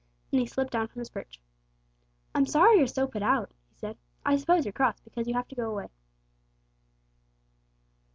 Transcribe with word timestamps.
Then 0.31 0.39
he 0.39 0.47
slipped 0.47 0.71
down 0.73 0.87
from 0.87 0.97
his 0.97 1.11
perch. 1.11 1.39
"I'm 2.33 2.47
sorry 2.47 2.79
you're 2.79 2.87
so 2.87 3.05
put 3.05 3.21
out," 3.21 3.51
he 3.69 3.75
said. 3.75 3.97
"I 4.25 4.35
suppose 4.37 4.65
you're 4.65 4.71
cross 4.71 4.99
because 4.99 5.27
you 5.27 5.35
have 5.35 5.47
to 5.49 5.55
go 5.55 5.69
away." 5.69 5.89